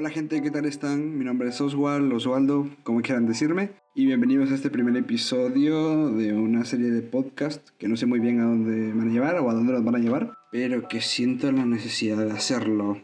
Hola 0.00 0.08
gente, 0.08 0.40
¿qué 0.40 0.50
tal 0.50 0.64
están? 0.64 1.18
Mi 1.18 1.26
nombre 1.26 1.50
es 1.50 1.60
Oswald, 1.60 2.10
Oswaldo, 2.10 2.70
como 2.84 3.02
quieran 3.02 3.26
decirme, 3.26 3.72
y 3.94 4.06
bienvenidos 4.06 4.50
a 4.50 4.54
este 4.54 4.70
primer 4.70 4.96
episodio 4.96 6.08
de 6.08 6.32
una 6.32 6.64
serie 6.64 6.90
de 6.90 7.02
podcast 7.02 7.68
que 7.76 7.86
no 7.86 7.98
sé 7.98 8.06
muy 8.06 8.18
bien 8.18 8.40
a 8.40 8.44
dónde 8.44 8.94
van 8.94 9.10
a 9.10 9.12
llevar 9.12 9.36
o 9.40 9.50
a 9.50 9.52
dónde 9.52 9.74
los 9.74 9.84
van 9.84 9.96
a 9.96 9.98
llevar, 9.98 10.32
pero 10.50 10.88
que 10.88 11.02
siento 11.02 11.52
la 11.52 11.66
necesidad 11.66 12.16
de 12.16 12.30
hacerlo. 12.30 12.96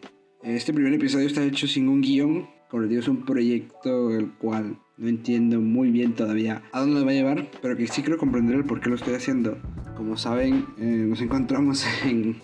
Este 0.43 0.72
primer 0.72 0.95
episodio 0.95 1.27
está 1.27 1.45
hecho 1.45 1.67
sin 1.67 1.90
un 1.90 2.01
guion, 2.01 2.49
digo, 2.72 3.01
es 3.01 3.08
un 3.08 3.26
proyecto 3.26 4.10
el 4.17 4.33
cual 4.33 4.78
no 4.97 5.08
entiendo 5.08 5.60
muy 5.60 5.90
bien 5.90 6.15
todavía 6.15 6.63
a 6.72 6.81
dónde 6.81 7.04
va 7.04 7.10
a 7.10 7.15
llevar, 7.15 7.51
pero 7.60 7.76
que 7.76 7.88
sí 7.88 8.01
creo 8.01 8.17
comprender 8.17 8.56
el 8.56 8.65
por 8.65 8.81
qué 8.81 8.88
lo 8.88 8.94
estoy 8.94 9.13
haciendo. 9.13 9.58
Como 9.99 10.17
saben, 10.17 10.65
eh, 10.78 11.04
nos 11.06 11.21
encontramos 11.21 11.85
en 12.06 12.37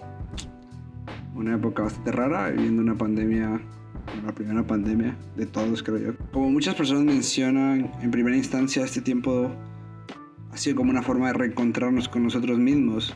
una 1.35 1.55
época 1.55 1.85
bastante 1.85 2.13
rara, 2.13 2.51
viviendo 2.51 2.83
una 2.83 2.99
pandemia, 2.99 3.63
la 4.25 4.33
primera 4.33 4.67
pandemia 4.67 5.17
de 5.37 5.47
todos 5.47 5.83
creo 5.83 5.99
yo. 5.99 6.13
Como 6.33 6.51
muchas 6.51 6.75
personas 6.75 7.05
mencionan, 7.05 7.91
en 8.01 8.11
primera 8.11 8.37
instancia 8.37 8.85
este 8.85 9.01
tiempo 9.01 9.51
ha 10.51 10.57
sido 10.57 10.77
como 10.77 10.91
una 10.91 11.03
forma 11.03 11.29
de 11.29 11.35
reencontrarnos 11.35 12.09
con 12.09 12.23
nosotros 12.23 12.59
mismos, 12.59 13.15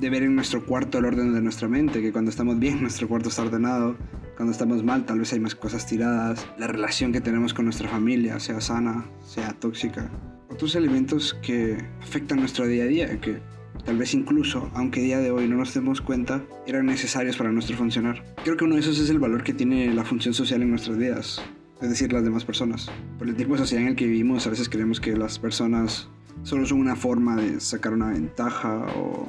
de 0.00 0.10
ver 0.10 0.22
en 0.22 0.34
nuestro 0.34 0.64
cuarto 0.64 0.98
el 0.98 1.04
orden 1.04 1.34
de 1.34 1.42
nuestra 1.42 1.68
mente, 1.68 2.00
que 2.00 2.12
cuando 2.12 2.30
estamos 2.30 2.58
bien 2.58 2.80
nuestro 2.80 3.06
cuarto 3.06 3.28
está 3.28 3.42
ordenado, 3.42 3.96
cuando 4.36 4.52
estamos 4.52 4.82
mal 4.82 5.04
tal 5.04 5.18
vez 5.18 5.32
hay 5.32 5.40
más 5.40 5.54
cosas 5.54 5.86
tiradas, 5.86 6.46
la 6.58 6.66
relación 6.66 7.12
que 7.12 7.20
tenemos 7.20 7.54
con 7.54 7.66
nuestra 7.66 7.88
familia, 7.88 8.40
sea 8.40 8.60
sana, 8.60 9.04
sea 9.24 9.52
tóxica, 9.52 10.10
otros 10.50 10.74
elementos 10.74 11.34
que 11.42 11.76
afectan 12.00 12.40
nuestro 12.40 12.66
día 12.66 12.84
a 12.84 12.86
día, 12.86 13.20
que 13.20 13.40
tal 13.84 13.98
vez 13.98 14.14
incluso, 14.14 14.70
aunque 14.74 15.00
día 15.00 15.18
de 15.18 15.30
hoy 15.30 15.48
no 15.48 15.56
nos 15.56 15.74
demos 15.74 16.00
cuenta, 16.00 16.42
eran 16.66 16.86
necesarios 16.86 17.36
para 17.36 17.52
nuestro 17.52 17.76
funcionar. 17.76 18.24
Creo 18.44 18.56
que 18.56 18.64
uno 18.64 18.74
de 18.74 18.80
esos 18.80 18.98
es 18.98 19.10
el 19.10 19.18
valor 19.18 19.42
que 19.42 19.54
tiene 19.54 19.92
la 19.92 20.04
función 20.04 20.34
social 20.34 20.62
en 20.62 20.70
nuestras 20.70 20.96
vidas, 20.98 21.42
es 21.80 21.88
decir, 21.88 22.12
las 22.12 22.24
demás 22.24 22.44
personas. 22.44 22.90
Por 23.18 23.28
el 23.28 23.36
tipo 23.36 23.52
de 23.52 23.58
sociedad 23.58 23.82
en 23.82 23.90
el 23.90 23.96
que 23.96 24.06
vivimos, 24.06 24.46
a 24.46 24.50
veces 24.50 24.68
creemos 24.68 25.00
que 25.00 25.16
las 25.16 25.38
personas 25.38 26.08
solo 26.42 26.66
son 26.66 26.80
una 26.80 26.96
forma 26.96 27.36
de 27.36 27.60
sacar 27.60 27.92
una 27.92 28.10
ventaja 28.10 28.86
o, 28.96 29.28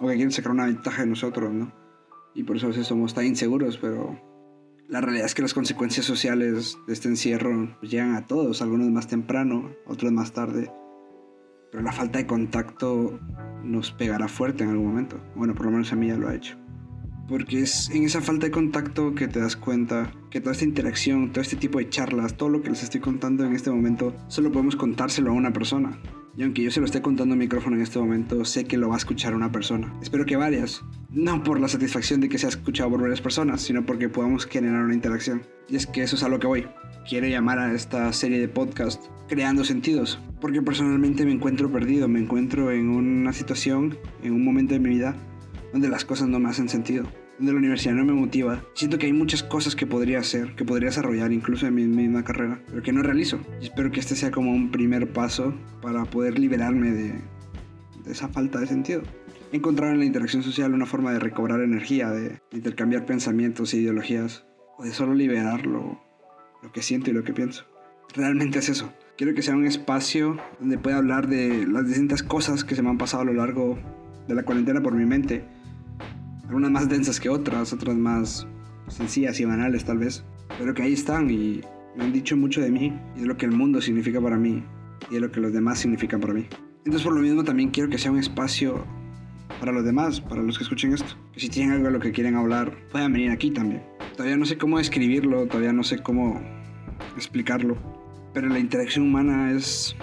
o 0.00 0.08
que 0.08 0.14
quieren 0.14 0.32
sacar 0.32 0.52
una 0.52 0.66
ventaja 0.66 1.02
de 1.02 1.08
nosotros, 1.08 1.52
¿no? 1.52 1.72
Y 2.34 2.44
por 2.44 2.56
eso 2.56 2.66
a 2.66 2.70
veces 2.70 2.86
somos 2.86 3.14
tan 3.14 3.26
inseguros, 3.26 3.78
pero 3.78 4.18
la 4.88 5.00
realidad 5.02 5.26
es 5.26 5.34
que 5.34 5.42
las 5.42 5.54
consecuencias 5.54 6.06
sociales 6.06 6.78
de 6.86 6.94
este 6.94 7.08
encierro 7.08 7.76
llegan 7.82 8.14
a 8.14 8.26
todos, 8.26 8.62
algunos 8.62 8.88
más 8.88 9.06
temprano, 9.06 9.70
otros 9.86 10.12
más 10.12 10.32
tarde. 10.32 10.70
Pero 11.70 11.82
la 11.82 11.92
falta 11.92 12.18
de 12.18 12.26
contacto 12.26 13.20
nos 13.62 13.92
pegará 13.92 14.28
fuerte 14.28 14.64
en 14.64 14.70
algún 14.70 14.86
momento. 14.86 15.20
Bueno, 15.34 15.54
por 15.54 15.66
lo 15.66 15.72
menos 15.72 15.92
a 15.92 15.96
mí 15.96 16.08
ya 16.08 16.16
lo 16.16 16.28
ha 16.28 16.34
hecho. 16.34 16.56
Porque 17.28 17.60
es 17.60 17.90
en 17.90 18.04
esa 18.04 18.22
falta 18.22 18.46
de 18.46 18.52
contacto 18.52 19.14
que 19.14 19.28
te 19.28 19.38
das 19.38 19.54
cuenta 19.54 20.10
que 20.30 20.40
toda 20.40 20.52
esta 20.52 20.64
interacción, 20.64 21.30
todo 21.30 21.42
este 21.42 21.56
tipo 21.56 21.78
de 21.78 21.90
charlas, 21.90 22.36
todo 22.36 22.48
lo 22.48 22.62
que 22.62 22.70
les 22.70 22.82
estoy 22.82 23.00
contando 23.00 23.44
en 23.44 23.54
este 23.54 23.70
momento, 23.70 24.16
solo 24.28 24.50
podemos 24.50 24.76
contárselo 24.76 25.30
a 25.30 25.34
una 25.34 25.52
persona. 25.52 25.98
Y 26.38 26.44
aunque 26.44 26.62
yo 26.62 26.70
se 26.70 26.80
lo 26.80 26.86
esté 26.86 27.02
contando 27.02 27.34
en 27.34 27.40
micrófono 27.40 27.76
en 27.76 27.82
este 27.82 27.98
momento, 27.98 28.44
sé 28.44 28.64
que 28.64 28.78
lo 28.78 28.88
va 28.88 28.94
a 28.94 28.98
escuchar 28.98 29.34
una 29.34 29.52
persona. 29.52 29.92
Espero 30.00 30.24
que 30.24 30.36
varias. 30.36 30.84
No 31.10 31.42
por 31.42 31.60
la 31.60 31.68
satisfacción 31.68 32.20
de 32.20 32.28
que 32.28 32.38
sea 32.38 32.48
escuchado 32.48 32.90
por 32.90 33.02
varias 33.02 33.20
personas, 33.20 33.60
sino 33.60 33.84
porque 33.84 34.08
podamos 34.08 34.46
generar 34.46 34.84
una 34.84 34.94
interacción. 34.94 35.42
Y 35.68 35.76
es 35.76 35.86
que 35.86 36.02
eso 36.02 36.16
es 36.16 36.22
a 36.22 36.28
lo 36.28 36.38
que 36.38 36.46
voy. 36.46 36.66
Quiero 37.08 37.26
llamar 37.26 37.58
a 37.58 37.74
esta 37.74 38.10
serie 38.12 38.38
de 38.38 38.48
podcast 38.48 39.02
Creando 39.28 39.64
Sentidos. 39.64 40.18
Porque 40.40 40.62
personalmente 40.62 41.24
me 41.24 41.32
encuentro 41.32 41.70
perdido, 41.70 42.08
me 42.08 42.20
encuentro 42.20 42.70
en 42.70 42.88
una 42.88 43.32
situación, 43.32 43.98
en 44.22 44.32
un 44.32 44.44
momento 44.44 44.74
de 44.74 44.80
mi 44.80 44.90
vida, 44.90 45.14
donde 45.72 45.88
las 45.88 46.04
cosas 46.04 46.28
no 46.28 46.38
me 46.38 46.48
hacen 46.48 46.68
sentido 46.68 47.06
donde 47.38 47.52
la 47.52 47.58
universidad 47.58 47.94
no 47.94 48.04
me 48.04 48.12
motiva. 48.12 48.64
Siento 48.74 48.98
que 48.98 49.06
hay 49.06 49.12
muchas 49.12 49.42
cosas 49.42 49.76
que 49.76 49.86
podría 49.86 50.18
hacer, 50.18 50.54
que 50.56 50.64
podría 50.64 50.88
desarrollar 50.88 51.32
incluso 51.32 51.66
en 51.66 51.74
mi 51.74 51.86
misma 51.86 52.24
carrera, 52.24 52.60
pero 52.66 52.82
que 52.82 52.92
no 52.92 53.02
realizo. 53.02 53.38
Y 53.60 53.64
espero 53.64 53.90
que 53.90 54.00
este 54.00 54.16
sea 54.16 54.30
como 54.30 54.50
un 54.50 54.70
primer 54.70 55.12
paso 55.12 55.54
para 55.80 56.04
poder 56.04 56.38
liberarme 56.38 56.90
de, 56.90 57.12
de 58.04 58.12
esa 58.12 58.28
falta 58.28 58.58
de 58.58 58.66
sentido. 58.66 59.02
Encontrar 59.52 59.92
en 59.92 60.00
la 60.00 60.04
interacción 60.04 60.42
social 60.42 60.74
una 60.74 60.84
forma 60.84 61.12
de 61.12 61.20
recobrar 61.20 61.60
energía, 61.60 62.10
de 62.10 62.40
intercambiar 62.52 63.06
pensamientos 63.06 63.72
e 63.72 63.78
ideologías, 63.78 64.44
o 64.76 64.84
de 64.84 64.92
solo 64.92 65.14
liberar 65.14 65.64
lo, 65.64 66.00
lo 66.62 66.72
que 66.72 66.82
siento 66.82 67.10
y 67.10 67.14
lo 67.14 67.24
que 67.24 67.32
pienso. 67.32 67.64
Realmente 68.14 68.58
es 68.58 68.68
eso. 68.68 68.92
Quiero 69.18 69.34
que 69.34 69.42
sea 69.42 69.56
un 69.56 69.66
espacio 69.66 70.36
donde 70.60 70.78
pueda 70.78 70.98
hablar 70.98 71.26
de 71.26 71.66
las 71.66 71.88
distintas 71.88 72.22
cosas 72.22 72.62
que 72.62 72.76
se 72.76 72.82
me 72.82 72.90
han 72.90 72.98
pasado 72.98 73.24
a 73.24 73.26
lo 73.26 73.32
largo 73.32 73.76
de 74.28 74.34
la 74.36 74.44
cuarentena 74.44 74.80
por 74.80 74.94
mi 74.94 75.06
mente 75.06 75.44
algunas 76.46 76.70
más 76.70 76.88
densas 76.88 77.18
que 77.18 77.28
otras, 77.28 77.72
otras 77.72 77.96
más 77.96 78.46
sencillas 78.86 79.40
y 79.40 79.44
banales 79.44 79.84
tal 79.84 79.98
vez, 79.98 80.22
pero 80.56 80.72
que 80.72 80.84
ahí 80.84 80.92
están 80.92 81.28
y 81.30 81.62
me 81.96 82.04
han 82.04 82.12
dicho 82.12 82.36
mucho 82.36 82.60
de 82.60 82.70
mí 82.70 82.96
y 83.16 83.22
de 83.22 83.26
lo 83.26 83.36
que 83.36 83.46
el 83.46 83.50
mundo 83.50 83.80
significa 83.80 84.20
para 84.20 84.36
mí 84.36 84.62
y 85.10 85.14
de 85.14 85.20
lo 85.20 85.32
que 85.32 85.40
los 85.40 85.52
demás 85.52 85.80
significan 85.80 86.20
para 86.20 86.34
mí. 86.34 86.46
Entonces 86.84 87.02
por 87.02 87.12
lo 87.12 87.20
mismo 87.20 87.42
también 87.42 87.70
quiero 87.70 87.90
que 87.90 87.98
sea 87.98 88.12
un 88.12 88.20
espacio 88.20 88.84
para 89.58 89.72
los 89.72 89.84
demás, 89.84 90.20
para 90.20 90.42
los 90.42 90.58
que 90.58 90.62
escuchen 90.62 90.94
esto, 90.94 91.16
que 91.32 91.40
si 91.40 91.48
tienen 91.48 91.72
algo 91.72 91.86
de 91.86 91.90
lo 91.90 91.98
que 91.98 92.12
quieren 92.12 92.36
hablar, 92.36 92.72
puedan 92.92 93.12
venir 93.12 93.32
aquí 93.32 93.50
también. 93.50 93.82
Todavía 94.12 94.36
no 94.36 94.44
sé 94.44 94.58
cómo 94.58 94.78
escribirlo, 94.78 95.48
todavía 95.48 95.72
no 95.72 95.82
sé 95.82 95.98
cómo 95.98 96.40
explicarlo, 97.16 97.97
pero 98.40 98.50
la 98.50 98.60
interacción 98.60 99.04
humana 99.04 99.50
es 99.50 99.96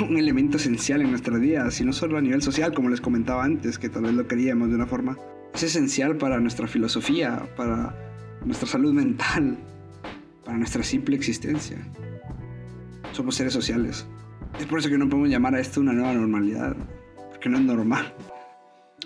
un 0.00 0.16
elemento 0.16 0.56
esencial 0.56 1.02
en 1.02 1.10
nuestras 1.10 1.38
vidas, 1.38 1.78
y 1.78 1.84
no 1.84 1.92
solo 1.92 2.16
a 2.16 2.22
nivel 2.22 2.40
social, 2.40 2.72
como 2.72 2.88
les 2.88 3.02
comentaba 3.02 3.44
antes, 3.44 3.78
que 3.78 3.90
tal 3.90 4.04
vez 4.04 4.14
lo 4.14 4.26
queríamos 4.26 4.70
de 4.70 4.76
una 4.76 4.86
forma, 4.86 5.18
es 5.52 5.62
esencial 5.62 6.16
para 6.16 6.40
nuestra 6.40 6.66
filosofía, 6.66 7.46
para 7.54 7.94
nuestra 8.46 8.66
salud 8.66 8.94
mental, 8.94 9.58
para 10.42 10.56
nuestra 10.56 10.82
simple 10.82 11.16
existencia. 11.16 11.86
Somos 13.12 13.34
seres 13.34 13.52
sociales. 13.52 14.06
Es 14.58 14.64
por 14.64 14.78
eso 14.78 14.88
que 14.88 14.96
no 14.96 15.10
podemos 15.10 15.28
llamar 15.28 15.54
a 15.54 15.60
esto 15.60 15.82
una 15.82 15.92
nueva 15.92 16.14
normalidad, 16.14 16.74
porque 17.28 17.50
no 17.50 17.58
es 17.58 17.64
normal. 17.64 18.14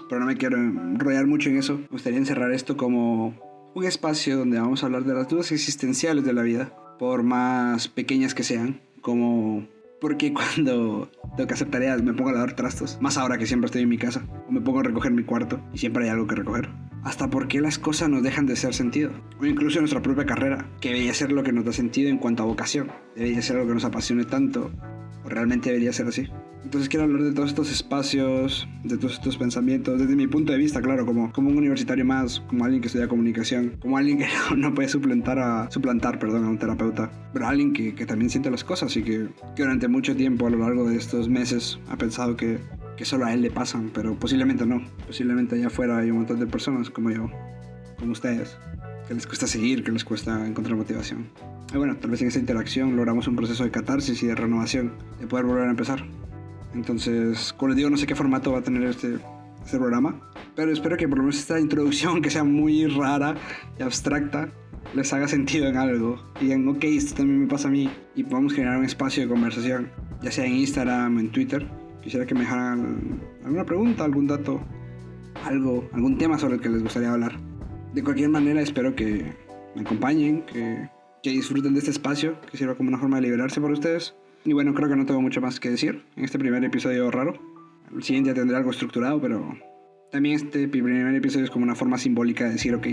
Pero 0.08 0.20
no 0.20 0.26
me 0.26 0.36
quiero 0.36 0.58
enrollar 0.58 1.26
mucho 1.26 1.50
en 1.50 1.56
eso. 1.56 1.76
Me 1.76 1.88
gustaría 1.90 2.20
encerrar 2.20 2.52
esto 2.52 2.76
como 2.76 3.34
un 3.74 3.84
espacio 3.84 4.38
donde 4.38 4.60
vamos 4.60 4.84
a 4.84 4.86
hablar 4.86 5.02
de 5.02 5.14
las 5.14 5.26
dudas 5.26 5.50
existenciales 5.50 6.24
de 6.24 6.32
la 6.32 6.42
vida, 6.42 6.72
por 6.98 7.22
más 7.22 7.88
pequeñas 7.88 8.34
que 8.34 8.42
sean, 8.42 8.80
como 9.00 9.66
porque 10.00 10.32
cuando 10.32 11.10
tengo 11.36 11.48
que 11.48 11.54
hacer 11.54 11.70
tareas 11.70 12.02
me 12.02 12.12
pongo 12.12 12.30
a 12.30 12.34
lavar 12.34 12.54
trastos, 12.54 12.98
más 13.00 13.18
ahora 13.18 13.38
que 13.38 13.46
siempre 13.46 13.66
estoy 13.66 13.82
en 13.82 13.88
mi 13.88 13.98
casa, 13.98 14.26
o 14.48 14.52
me 14.52 14.60
pongo 14.60 14.80
a 14.80 14.82
recoger 14.82 15.12
mi 15.12 15.24
cuarto 15.24 15.60
y 15.72 15.78
siempre 15.78 16.04
hay 16.04 16.10
algo 16.10 16.26
que 16.26 16.36
recoger. 16.36 16.68
Hasta 17.02 17.30
por 17.30 17.46
qué 17.46 17.60
las 17.60 17.78
cosas 17.78 18.08
nos 18.08 18.24
dejan 18.24 18.46
de 18.46 18.56
ser 18.56 18.74
sentido. 18.74 19.12
O 19.40 19.46
incluso 19.46 19.78
nuestra 19.78 20.02
propia 20.02 20.26
carrera, 20.26 20.68
que 20.80 20.88
debería 20.88 21.14
ser 21.14 21.30
lo 21.30 21.44
que 21.44 21.52
nos 21.52 21.64
da 21.64 21.72
sentido 21.72 22.10
en 22.10 22.18
cuanto 22.18 22.42
a 22.42 22.46
vocación. 22.46 22.90
Debería 23.14 23.40
ser 23.42 23.56
algo 23.56 23.68
que 23.68 23.74
nos 23.74 23.84
apasione 23.84 24.24
tanto, 24.24 24.72
o 25.24 25.28
realmente 25.28 25.68
debería 25.68 25.92
ser 25.92 26.08
así. 26.08 26.28
Entonces 26.66 26.88
quiero 26.88 27.04
hablar 27.04 27.22
de 27.22 27.32
todos 27.32 27.50
estos 27.50 27.70
espacios, 27.70 28.66
de 28.82 28.98
todos 28.98 29.12
estos 29.12 29.36
pensamientos, 29.36 30.00
desde 30.00 30.16
mi 30.16 30.26
punto 30.26 30.50
de 30.50 30.58
vista, 30.58 30.82
claro, 30.82 31.06
como, 31.06 31.32
como 31.32 31.48
un 31.48 31.56
universitario 31.56 32.04
más, 32.04 32.40
como 32.40 32.64
alguien 32.64 32.80
que 32.80 32.88
estudia 32.88 33.06
comunicación, 33.06 33.76
como 33.78 33.96
alguien 33.96 34.18
que 34.18 34.26
no, 34.56 34.74
puede 34.74 34.88
suplantar 34.88 35.38
a, 35.38 35.70
suplantar 35.70 36.18
perdón, 36.18 36.44
a 36.44 36.48
un 36.48 36.58
terapeuta, 36.58 37.08
pero 37.32 37.46
alguien 37.46 37.72
que, 37.72 37.94
que 37.94 38.04
también 38.04 38.30
siente 38.30 38.50
las 38.50 38.64
cosas 38.64 38.96
y 38.96 39.04
que, 39.04 39.28
que, 39.54 39.62
durante 39.62 39.86
mucho 39.86 40.16
tiempo 40.16 40.48
a 40.48 40.50
lo 40.50 40.58
largo 40.58 40.88
de 40.88 40.96
estos 40.96 41.28
meses 41.28 41.78
ha 41.88 41.96
pensado 41.96 42.36
que, 42.36 42.58
que 42.96 43.04
solo 43.04 43.26
a 43.26 43.32
él 43.32 43.42
le 43.42 43.52
pasan, 43.52 43.92
pero 43.94 44.18
posiblemente 44.18 44.66
no. 44.66 44.82
Posiblemente 45.06 45.54
allá 45.54 45.68
afuera 45.68 45.98
hay 45.98 46.10
un 46.10 46.16
montón 46.16 46.40
de 46.40 46.48
personas 46.48 46.90
como 46.90 47.12
yo, 47.12 47.30
como 47.96 48.10
ustedes, 48.10 48.58
que 49.06 49.14
les 49.14 49.24
cuesta 49.28 49.46
seguir, 49.46 49.84
que 49.84 49.92
les 49.92 50.04
cuesta 50.04 50.44
encontrar 50.44 50.76
motivación. 50.76 51.28
Y 51.72 51.76
bueno, 51.76 51.96
tal 51.96 52.10
vez 52.10 52.22
en 52.22 52.28
esa 52.28 52.40
interacción 52.40 52.96
logramos 52.96 53.28
un 53.28 53.36
proceso 53.36 53.62
de 53.62 53.70
catarsis 53.70 54.20
y 54.24 54.26
de 54.26 54.34
renovación, 54.34 54.94
de 55.20 55.28
poder 55.28 55.46
volver 55.46 55.68
a 55.68 55.70
empezar. 55.70 56.04
Entonces, 56.74 57.52
como 57.54 57.68
les 57.68 57.76
digo, 57.76 57.90
no 57.90 57.96
sé 57.96 58.06
qué 58.06 58.14
formato 58.14 58.52
va 58.52 58.58
a 58.58 58.62
tener 58.62 58.82
este, 58.84 59.18
este 59.64 59.78
programa, 59.78 60.20
pero 60.54 60.72
espero 60.72 60.96
que 60.96 61.08
por 61.08 61.18
lo 61.18 61.24
menos 61.24 61.38
esta 61.38 61.58
introducción, 61.60 62.22
que 62.22 62.30
sea 62.30 62.44
muy 62.44 62.86
rara 62.86 63.36
y 63.78 63.82
abstracta, 63.82 64.48
les 64.94 65.12
haga 65.12 65.28
sentido 65.28 65.68
en 65.68 65.76
algo. 65.76 66.18
Y 66.40 66.44
digan, 66.44 66.66
ok, 66.68 66.84
esto 66.84 67.16
también 67.16 67.40
me 67.40 67.46
pasa 67.46 67.68
a 67.68 67.70
mí. 67.70 67.90
Y 68.14 68.24
podamos 68.24 68.54
generar 68.54 68.78
un 68.78 68.84
espacio 68.84 69.22
de 69.22 69.28
conversación, 69.28 69.90
ya 70.22 70.30
sea 70.30 70.46
en 70.46 70.54
Instagram, 70.54 71.18
en 71.18 71.30
Twitter. 71.30 71.66
Quisiera 72.02 72.26
que 72.26 72.34
me 72.34 72.40
dejaran 72.40 73.20
alguna 73.44 73.64
pregunta, 73.64 74.04
algún 74.04 74.26
dato, 74.26 74.60
algo, 75.44 75.88
algún 75.92 76.18
tema 76.18 76.38
sobre 76.38 76.54
el 76.54 76.60
que 76.60 76.68
les 76.68 76.82
gustaría 76.82 77.12
hablar. 77.12 77.38
De 77.92 78.02
cualquier 78.02 78.28
manera, 78.28 78.60
espero 78.60 78.94
que 78.94 79.32
me 79.74 79.82
acompañen, 79.82 80.42
que, 80.42 80.88
que 81.22 81.30
disfruten 81.30 81.72
de 81.72 81.80
este 81.80 81.90
espacio, 81.90 82.40
que 82.50 82.56
sirva 82.56 82.76
como 82.76 82.88
una 82.88 82.98
forma 82.98 83.16
de 83.16 83.22
liberarse 83.22 83.60
para 83.60 83.72
ustedes. 83.72 84.14
Y 84.46 84.52
bueno, 84.52 84.74
creo 84.74 84.88
que 84.88 84.94
no 84.94 85.04
tengo 85.04 85.20
mucho 85.20 85.40
más 85.40 85.58
que 85.58 85.70
decir 85.70 86.04
en 86.14 86.24
este 86.24 86.38
primer 86.38 86.62
episodio 86.62 87.10
raro. 87.10 87.34
El 87.92 88.04
siguiente 88.04 88.30
ya 88.30 88.34
tendré 88.34 88.56
algo 88.56 88.70
estructurado, 88.70 89.20
pero 89.20 89.44
también 90.12 90.36
este 90.36 90.68
primer 90.68 91.12
episodio 91.16 91.44
es 91.44 91.50
como 91.50 91.64
una 91.64 91.74
forma 91.74 91.98
simbólica 91.98 92.44
de 92.44 92.52
decir, 92.52 92.72
ok, 92.72 92.86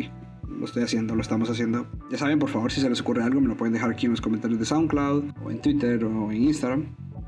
lo 0.49 0.65
estoy 0.65 0.81
haciendo, 0.81 1.13
lo 1.13 1.21
estamos 1.21 1.51
haciendo. 1.51 1.87
Ya 2.09 2.17
saben, 2.17 2.39
por 2.39 2.49
favor, 2.49 2.71
si 2.71 2.81
se 2.81 2.89
les 2.89 3.01
ocurre 3.01 3.21
algo, 3.21 3.39
me 3.39 3.49
lo 3.49 3.55
pueden 3.55 3.71
dejar 3.71 3.91
aquí 3.91 4.07
en 4.07 4.13
los 4.13 4.21
comentarios 4.21 4.59
de 4.59 4.65
SoundCloud, 4.65 5.25
o 5.43 5.51
en 5.51 5.61
Twitter, 5.61 6.03
o 6.03 6.31
en 6.31 6.41
Instagram. 6.41 6.85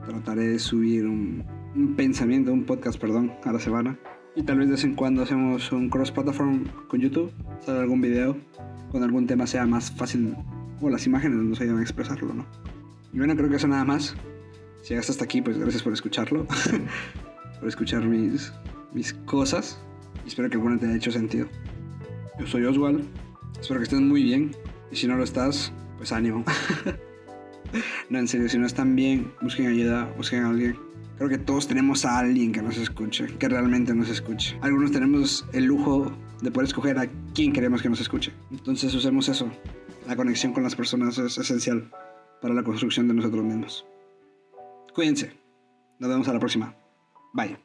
Trataré 0.08 0.48
de 0.48 0.58
subir 0.58 1.06
un, 1.06 1.46
pensamiento, 1.96 2.52
un 2.52 2.64
podcast, 2.64 3.00
perdón, 3.00 3.32
a 3.44 3.54
la 3.54 3.60
semana. 3.60 4.00
Y 4.36 4.42
tal 4.42 4.58
vez 4.58 4.68
de 4.68 4.72
vez 4.72 4.84
en 4.86 4.96
cuando 4.96 5.22
hacemos 5.22 5.72
un 5.72 5.88
cross-platform 5.88 6.64
con 6.88 7.00
YouTube, 7.00 7.32
sale 7.60 7.78
algún 7.78 8.02
video, 8.02 8.36
con 8.92 9.04
algún 9.04 9.28
tema 9.28 9.46
sea 9.46 9.68
más 9.68 9.92
fácil 9.92 10.36
o 10.82 10.90
las 10.90 11.06
imágenes 11.06 11.38
nos 11.38 11.62
ayudan 11.62 11.78
a 11.78 11.84
expresarlo, 11.84 12.34
¿no? 12.34 12.46
Y 13.16 13.18
bueno, 13.18 13.34
creo 13.34 13.50
que 13.50 13.56
eso 13.56 13.68
nada 13.70 13.86
más. 13.86 14.14
Si 14.82 14.90
llegaste 14.90 15.14
hasta 15.14 15.24
aquí, 15.24 15.42
pues 15.42 15.58
gracias 15.58 15.82
por 15.82 15.94
escucharlo, 15.94 16.46
por 17.60 17.70
escuchar 17.70 18.04
mis, 18.04 18.52
mis 18.94 19.14
cosas. 19.14 19.80
Y 20.26 20.28
espero 20.28 20.50
que 20.50 20.58
alguna 20.58 20.78
te 20.78 20.86
haya 20.86 20.98
hecho 20.98 21.14
sentido. 21.14 21.48
Yo 22.38 22.46
soy 22.46 22.66
Oswald, 22.66 23.06
espero 23.58 23.80
que 23.80 23.86
estés 23.86 24.02
muy 24.02 24.22
bien. 24.22 24.54
Y 24.92 24.98
si 24.98 25.08
no 25.08 25.16
lo 25.16 25.24
estás, 25.24 25.72
pues 25.96 26.12
ánimo. 26.12 26.44
no, 28.10 28.20
en 28.20 28.28
serio, 28.28 28.50
si 28.50 28.58
no 28.58 28.68
están 28.68 28.98
bien, 28.98 29.32
busquen 29.42 29.68
ayuda, 29.68 30.14
busquen 30.18 30.44
a 30.44 30.50
alguien. 30.50 30.76
Creo 31.16 31.30
que 31.30 31.38
todos 31.38 31.70
tenemos 31.70 32.04
a 32.04 32.20
alguien 32.20 32.52
que 32.52 32.62
nos 32.62 32.78
escuche, 32.78 33.28
que 33.40 33.48
realmente 33.48 33.96
nos 33.96 34.10
escuche. 34.10 34.58
Algunos 34.60 34.92
tenemos 34.92 35.46
el 35.54 35.64
lujo 35.64 36.12
de 36.42 36.52
poder 36.52 36.68
escoger 36.68 37.00
a 37.00 37.08
quién 37.34 37.54
queremos 37.54 37.82
que 37.82 37.88
nos 37.88 38.02
escuche. 38.02 38.34
Entonces 38.52 38.94
usemos 38.94 39.30
eso. 39.30 39.50
La 40.06 40.18
conexión 40.18 40.52
con 40.52 40.64
las 40.64 40.76
personas 40.76 41.18
es 41.18 41.38
esencial 41.38 41.90
para 42.42 42.54
la 42.54 42.64
construcción 42.64 43.08
de 43.08 43.14
nosotros 43.14 43.44
mismos. 43.44 43.86
Cuídense. 44.94 45.34
Nos 46.00 46.10
vemos 46.10 46.28
a 46.28 46.34
la 46.34 46.40
próxima. 46.40 46.76
Bye. 47.34 47.65